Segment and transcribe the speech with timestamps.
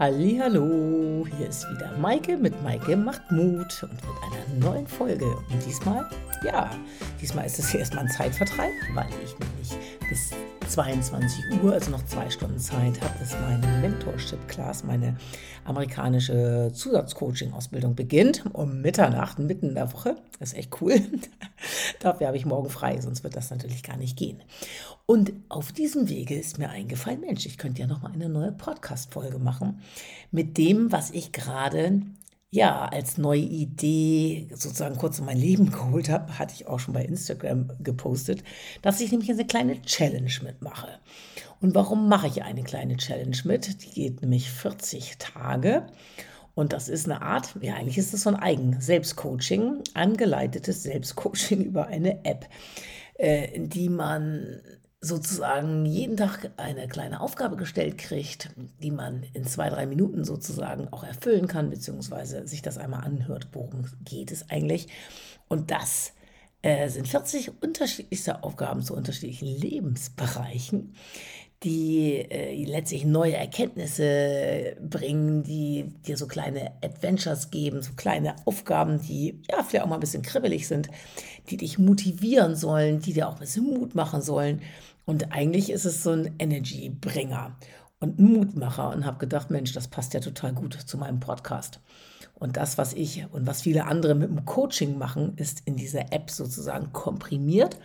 [0.00, 5.26] Hallo, hier ist wieder Maike mit Maike macht Mut und mit einer neuen Folge.
[5.26, 6.08] Und diesmal,
[6.44, 6.70] ja,
[7.20, 10.30] diesmal ist es erstmal ein Zeitvertreib, weil ich nämlich bis
[10.68, 15.16] 22 Uhr, also noch zwei Stunden Zeit, habe, dass meine Mentorship-Class, meine
[15.64, 18.44] amerikanische Zusatzcoaching-Ausbildung beginnt.
[18.52, 20.16] Um Mitternacht, mitten in der Woche.
[20.38, 21.00] Das ist echt cool.
[22.00, 24.42] Dafür habe ich morgen frei, sonst wird das natürlich gar nicht gehen.
[25.06, 28.52] Und auf diesem Wege ist mir eingefallen, Mensch, ich könnte ja noch mal eine neue
[28.52, 29.80] Podcast-Folge machen
[30.30, 32.02] mit dem, was ich gerade
[32.50, 36.94] ja, als neue Idee sozusagen kurz in mein Leben geholt habe, hatte ich auch schon
[36.94, 38.42] bei Instagram gepostet,
[38.82, 40.88] dass ich nämlich eine kleine Challenge mitmache.
[41.60, 43.82] Und warum mache ich eine kleine Challenge mit?
[43.82, 45.86] Die geht nämlich 40 Tage.
[46.54, 51.86] Und das ist eine Art, ja, eigentlich ist es so ein Eigen-Selbstcoaching, angeleitetes Selbstcoaching über
[51.86, 52.48] eine App,
[53.14, 54.60] äh, die man
[55.00, 58.50] sozusagen jeden Tag eine kleine Aufgabe gestellt kriegt,
[58.82, 63.48] die man in zwei, drei Minuten sozusagen auch erfüllen kann, beziehungsweise sich das einmal anhört,
[63.52, 64.88] worum geht es eigentlich.
[65.46, 66.12] Und das
[66.62, 70.94] äh, sind 40 unterschiedlichste Aufgaben zu unterschiedlichen Lebensbereichen,
[71.64, 79.00] die äh, letztlich neue Erkenntnisse bringen, die dir so kleine Adventures geben, so kleine Aufgaben,
[79.00, 80.88] die ja vielleicht auch mal ein bisschen kribbelig sind,
[81.50, 84.62] die dich motivieren sollen, die dir auch ein bisschen Mut machen sollen.
[85.04, 87.56] Und eigentlich ist es so ein Energy-Bringer
[87.98, 91.80] und ein Mutmacher und habe gedacht, Mensch, das passt ja total gut zu meinem Podcast.
[92.34, 96.12] Und das, was ich und was viele andere mit dem Coaching machen, ist in dieser
[96.12, 97.76] App sozusagen komprimiert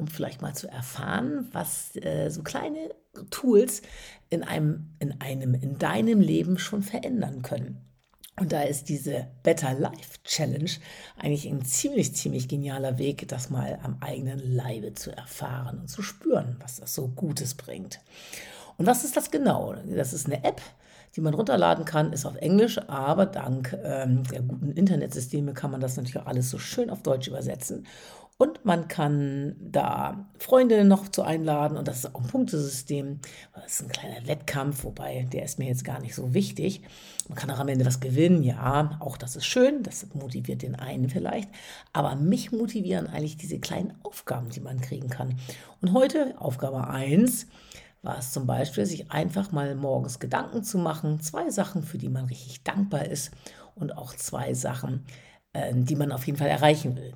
[0.00, 2.90] um vielleicht mal zu erfahren, was äh, so kleine
[3.30, 3.82] Tools
[4.30, 7.78] in einem, in einem, in deinem Leben schon verändern können.
[8.38, 10.70] Und da ist diese Better Life Challenge
[11.18, 16.00] eigentlich ein ziemlich, ziemlich genialer Weg, das mal am eigenen Leibe zu erfahren und zu
[16.00, 18.00] spüren, was das so Gutes bringt.
[18.78, 19.74] Und was ist das genau?
[19.94, 20.62] Das ist eine App,
[21.16, 25.80] die man runterladen kann, ist auf Englisch, aber dank ähm, der guten Internetsysteme kann man
[25.80, 27.86] das natürlich auch alles so schön auf Deutsch übersetzen.
[28.40, 33.20] Und man kann da Freunde noch zu einladen und das ist auch ein Punktesystem.
[33.52, 36.80] Das ist ein kleiner Wettkampf, wobei der ist mir jetzt gar nicht so wichtig.
[37.28, 40.74] Man kann auch am Ende was gewinnen, ja, auch das ist schön, das motiviert den
[40.74, 41.50] einen vielleicht.
[41.92, 45.38] Aber mich motivieren eigentlich diese kleinen Aufgaben, die man kriegen kann.
[45.82, 47.46] Und heute Aufgabe 1
[48.00, 52.08] war es zum Beispiel, sich einfach mal morgens Gedanken zu machen, zwei Sachen, für die
[52.08, 53.32] man richtig dankbar ist
[53.74, 55.04] und auch zwei Sachen,
[55.52, 57.12] äh, die man auf jeden Fall erreichen will.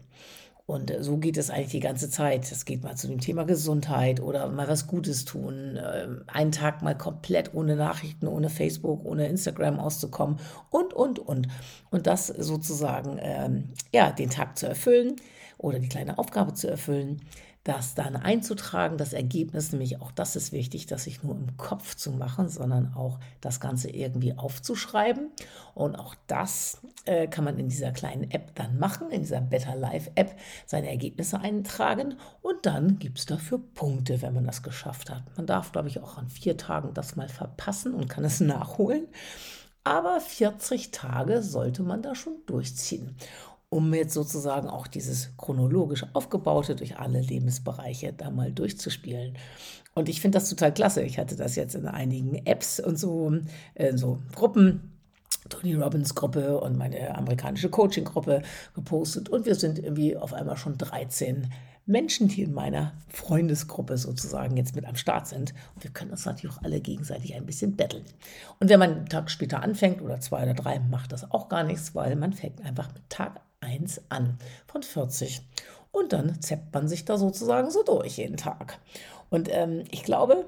[0.66, 2.50] Und äh, so geht es eigentlich die ganze Zeit.
[2.50, 6.82] Es geht mal zu dem Thema Gesundheit oder mal was Gutes tun, ähm, einen Tag
[6.82, 10.38] mal komplett ohne Nachrichten, ohne Facebook, ohne Instagram auszukommen
[10.70, 11.48] und, und, und.
[11.90, 15.16] Und das sozusagen, ähm, ja, den Tag zu erfüllen
[15.58, 17.20] oder die kleine Aufgabe zu erfüllen
[17.64, 21.94] das dann einzutragen, das Ergebnis, nämlich auch das ist wichtig, das nicht nur im Kopf
[21.94, 25.30] zu machen, sondern auch das Ganze irgendwie aufzuschreiben.
[25.74, 29.74] Und auch das äh, kann man in dieser kleinen App dann machen, in dieser Better
[29.76, 35.08] Life App, seine Ergebnisse eintragen und dann gibt es dafür Punkte, wenn man das geschafft
[35.08, 35.22] hat.
[35.38, 39.06] Man darf, glaube ich, auch an vier Tagen das mal verpassen und kann es nachholen.
[39.84, 43.16] Aber 40 Tage sollte man da schon durchziehen
[43.74, 49.36] um jetzt sozusagen auch dieses chronologisch aufgebaute durch alle Lebensbereiche da mal durchzuspielen.
[49.94, 51.02] Und ich finde das total klasse.
[51.02, 53.32] Ich hatte das jetzt in einigen Apps und so,
[53.74, 54.92] in so Gruppen.
[55.50, 58.40] Tony Robbins Gruppe und meine amerikanische Coaching-Gruppe
[58.74, 61.52] gepostet und wir sind irgendwie auf einmal schon 13
[61.84, 65.52] Menschen, die in meiner Freundesgruppe sozusagen jetzt mit am Start sind.
[65.74, 68.04] Und wir können uns natürlich auch alle gegenseitig ein bisschen betteln.
[68.58, 71.62] Und wenn man einen Tag später anfängt oder zwei oder drei, macht das auch gar
[71.62, 75.42] nichts, weil man fängt einfach mit Tag 1 an von 40.
[75.90, 78.78] Und dann zeppt man sich da sozusagen so durch jeden Tag.
[79.30, 80.46] Und ähm, ich glaube,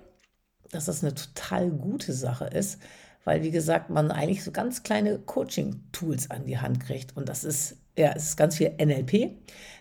[0.71, 2.81] dass das eine total gute Sache ist,
[3.25, 7.17] weil, wie gesagt, man eigentlich so ganz kleine Coaching-Tools an die Hand kriegt.
[7.17, 9.37] Und das ist, ja, es ist ganz viel NLP,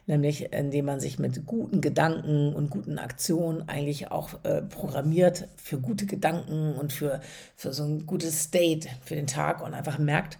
[0.07, 5.79] nämlich indem man sich mit guten Gedanken und guten Aktionen eigentlich auch äh, programmiert für
[5.79, 7.21] gute Gedanken und für,
[7.55, 10.39] für so ein gutes State für den Tag und einfach merkt,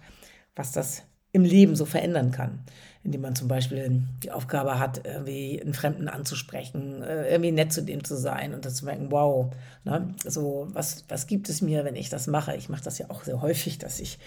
[0.56, 1.02] was das
[1.36, 2.60] im Leben so verändern kann.
[3.04, 7.82] Indem man zum Beispiel die Aufgabe hat, irgendwie einen Fremden anzusprechen, äh, irgendwie nett zu
[7.82, 9.54] dem zu sein und das zu merken, wow,
[9.84, 12.56] ne, so, was, was gibt es mir, wenn ich das mache?
[12.56, 14.18] Ich mache das ja auch sehr häufig, dass ich,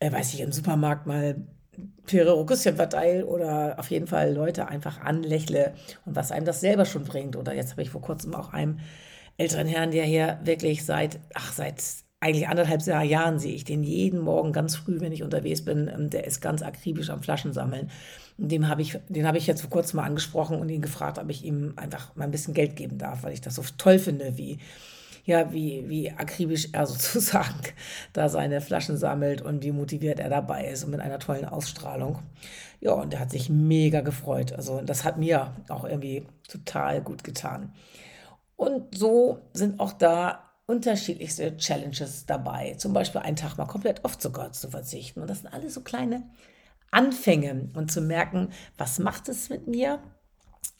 [0.00, 1.36] äh, weiß ich, im Supermarkt mal
[2.06, 5.74] Ferrero Küsschen verteile oder auf jeden Fall Leute einfach anlächle
[6.06, 7.36] und was einem das selber schon bringt.
[7.36, 8.80] Oder jetzt habe ich vor kurzem auch einem
[9.36, 11.84] älteren Herrn, der hier wirklich seit, ach, seit
[12.20, 15.88] eigentlich anderthalb Jahren sehe ich den jeden Morgen ganz früh, wenn ich unterwegs bin.
[15.88, 17.90] Ähm, der ist ganz akribisch am Flaschen sammeln.
[18.38, 21.30] dem habe ich, den habe ich jetzt vor kurzem mal angesprochen und ihn gefragt, ob
[21.30, 24.36] ich ihm einfach mal ein bisschen Geld geben darf, weil ich das so toll finde,
[24.36, 24.58] wie
[25.28, 27.60] ja, wie, wie akribisch er sozusagen
[28.14, 32.20] da seine Flaschen sammelt und wie motiviert er dabei ist und mit einer tollen Ausstrahlung.
[32.80, 34.52] Ja, und er hat sich mega gefreut.
[34.54, 37.74] Also das hat mir auch irgendwie total gut getan.
[38.56, 42.74] Und so sind auch da unterschiedlichste Challenges dabei.
[42.74, 45.22] Zum Beispiel einen Tag mal komplett auf Zucker zu verzichten.
[45.22, 46.22] Und das sind alles so kleine
[46.90, 49.98] Anfänge und zu merken, was macht es mit mir?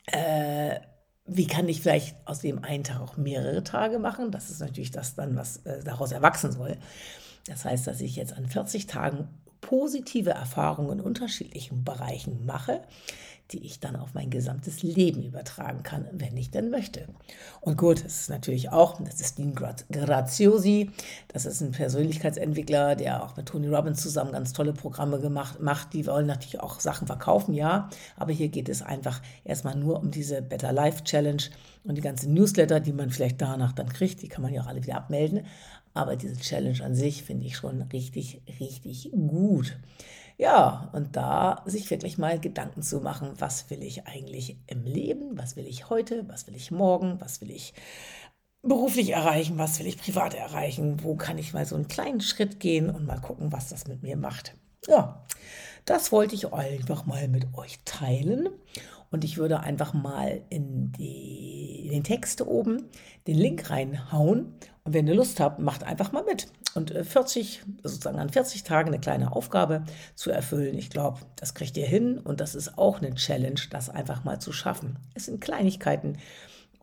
[0.06, 0.80] Äh,
[1.24, 4.30] wie kann ich vielleicht aus dem einen Tag auch mehrere Tage machen?
[4.30, 6.76] Das ist natürlich das dann, was äh, daraus erwachsen soll.
[7.46, 9.28] Das heißt, dass ich jetzt an 40 Tagen
[9.62, 12.82] positive Erfahrungen in unterschiedlichen Bereichen mache,
[13.50, 17.06] die ich dann auf mein gesamtes Leben übertragen kann, wenn ich denn möchte.
[17.60, 20.90] Und gut, das ist natürlich auch, das ist Dean Graziosi,
[21.28, 25.94] das ist ein Persönlichkeitsentwickler, der auch mit Tony Robbins zusammen ganz tolle Programme gemacht macht.
[25.94, 30.10] Die wollen natürlich auch Sachen verkaufen, ja, aber hier geht es einfach erstmal nur um
[30.10, 31.42] diese Better Life Challenge
[31.84, 34.66] und die ganzen Newsletter, die man vielleicht danach dann kriegt, die kann man ja auch
[34.66, 35.46] alle wieder abmelden.
[35.94, 39.78] Aber diese Challenge an sich finde ich schon richtig, richtig gut.
[40.38, 45.36] Ja, und da sich wirklich mal Gedanken zu machen, was will ich eigentlich im Leben,
[45.36, 47.74] was will ich heute, was will ich morgen, was will ich
[48.62, 52.60] beruflich erreichen, was will ich privat erreichen, wo kann ich mal so einen kleinen Schritt
[52.60, 54.54] gehen und mal gucken, was das mit mir macht.
[54.86, 55.24] Ja,
[55.84, 58.48] das wollte ich einfach mal mit euch teilen.
[59.10, 62.84] Und ich würde einfach mal in, die, in den Text oben
[63.26, 64.54] den Link reinhauen.
[64.84, 66.48] Und wenn ihr Lust habt, macht einfach mal mit.
[66.74, 69.84] Und 40, äh, sozusagen an 40 Tagen eine kleine Aufgabe
[70.14, 70.76] zu erfüllen.
[70.78, 72.18] Ich glaube, das kriegt ihr hin.
[72.18, 74.98] Und das ist auch eine Challenge, das einfach mal zu schaffen.
[75.14, 76.18] Es sind Kleinigkeiten.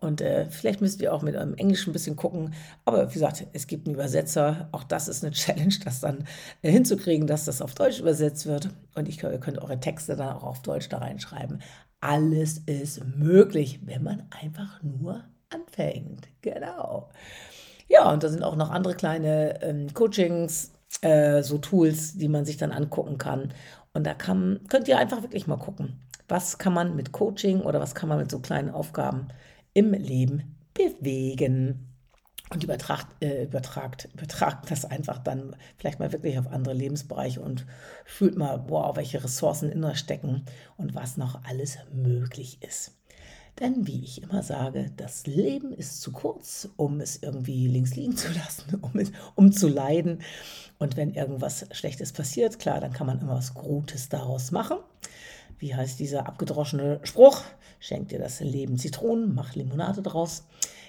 [0.02, 2.54] Und äh, vielleicht müsst ihr auch mit eurem Englisch ein bisschen gucken.
[2.84, 4.68] Aber wie gesagt, es gibt einen Übersetzer.
[4.72, 6.26] Auch das ist eine Challenge, das dann
[6.62, 8.70] äh, hinzukriegen, dass das auf Deutsch übersetzt wird.
[8.94, 11.62] Und ich, ihr könnt eure Texte dann auch auf Deutsch da reinschreiben.
[12.02, 16.28] Alles ist möglich, wenn man einfach nur anfängt.
[16.42, 17.10] Genau.
[17.88, 22.46] Ja, und da sind auch noch andere kleine ähm, Coachings, äh, so Tools, die man
[22.46, 23.54] sich dann angucken kann.
[23.94, 27.80] Und da kann, könnt ihr einfach wirklich mal gucken, was kann man mit Coaching oder
[27.80, 29.28] was kann man mit so kleinen Aufgaben
[29.74, 31.95] im Leben bewegen
[32.50, 37.66] und übertragt, äh, übertragt, übertragt das einfach dann vielleicht mal wirklich auf andere Lebensbereiche und
[38.06, 40.46] fühlt mal, wow, welche Ressourcen in uns stecken
[40.78, 42.92] und was noch alles möglich ist.
[43.60, 48.18] Denn wie ich immer sage, das Leben ist zu kurz, um es irgendwie links liegen
[48.18, 50.22] zu lassen, um, es, um zu leiden.
[50.78, 54.78] Und wenn irgendwas Schlechtes passiert, klar, dann kann man immer was Gutes daraus machen.
[55.58, 57.44] Wie heißt dieser abgedroschene Spruch?
[57.80, 60.46] Schenk dir das Leben Zitronen, mach Limonade draus.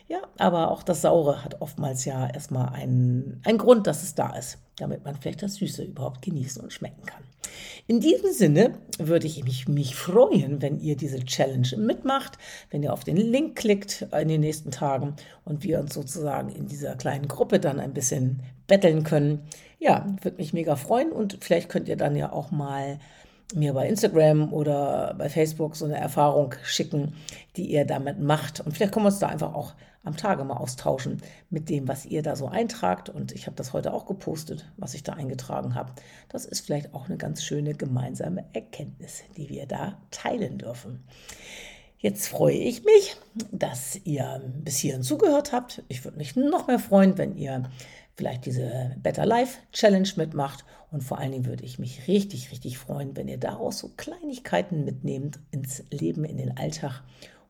[0.09, 4.37] Ja, aber auch das Saure hat oftmals ja erstmal einen, einen Grund, dass es da
[4.37, 7.23] ist, damit man vielleicht das Süße überhaupt genießen und schmecken kann.
[7.89, 12.39] In diesem Sinne würde ich mich, mich freuen, wenn ihr diese Challenge mitmacht,
[12.71, 15.15] wenn ihr auf den Link klickt in den nächsten Tagen
[15.45, 19.43] und wir uns sozusagen in dieser kleinen Gruppe dann ein bisschen betteln können.
[19.79, 22.99] Ja, würde mich mega freuen und vielleicht könnt ihr dann ja auch mal
[23.55, 27.15] mir bei Instagram oder bei Facebook so eine Erfahrung schicken,
[27.57, 28.61] die ihr damit macht.
[28.61, 29.75] Und vielleicht können wir uns da einfach auch
[30.07, 31.21] am Tage mal austauschen
[31.51, 33.09] mit dem, was ihr da so eintragt.
[33.09, 35.93] Und ich habe das heute auch gepostet, was ich da eingetragen habe.
[36.29, 41.05] Das ist vielleicht auch eine ganz schöne gemeinsame Erkenntnis, die wir da teilen dürfen.
[41.99, 43.17] Jetzt freue ich mich,
[43.51, 45.83] dass ihr bis hierhin zugehört habt.
[45.89, 47.65] Ich würde mich noch mehr freuen, wenn ihr
[48.17, 50.65] vielleicht diese Better Life Challenge mitmacht.
[50.97, 54.87] Und vor allen Dingen würde ich mich richtig, richtig freuen, wenn ihr daraus so Kleinigkeiten
[54.87, 57.03] mitnehmt ins Leben, in den Alltag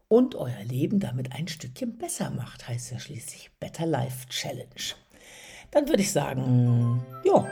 [0.09, 4.97] und euer Leben damit ein Stückchen besser macht, heißt ja schließlich Better Life Challenge.
[5.71, 7.47] Dann würde ich sagen, ja,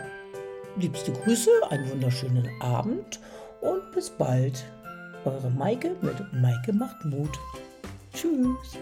[0.76, 3.20] liebste Grüße, einen wunderschönen Abend
[3.60, 4.64] und bis bald.
[5.24, 7.38] Eure Maike mit Maike macht Mut.
[8.12, 8.76] Tschüss.